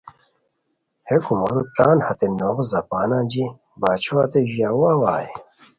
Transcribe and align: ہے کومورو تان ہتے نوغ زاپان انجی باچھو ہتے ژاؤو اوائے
ہے 1.07 1.17
کومورو 1.25 1.61
تان 1.75 1.97
ہتے 2.05 2.27
نوغ 2.39 2.57
زاپان 2.71 3.09
انجی 3.17 3.45
باچھو 3.81 4.15
ہتے 4.21 4.39
ژاؤو 4.53 4.85
اوائے 4.93 5.29